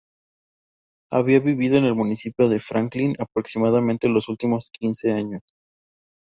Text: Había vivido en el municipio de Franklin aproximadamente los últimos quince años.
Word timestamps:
Había 1.11 1.39
vivido 1.41 1.77
en 1.77 1.85
el 1.85 1.93
municipio 1.93 2.49
de 2.49 2.59
Franklin 2.59 3.13
aproximadamente 3.19 4.09
los 4.09 4.29
últimos 4.29 4.71
quince 4.71 5.11
años. 5.11 5.43